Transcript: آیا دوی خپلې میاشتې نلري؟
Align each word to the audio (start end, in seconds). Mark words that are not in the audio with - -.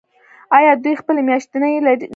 آیا 0.57 0.71
دوی 0.83 0.93
خپلې 1.01 1.21
میاشتې 1.27 1.57
نلري؟ 1.61 2.07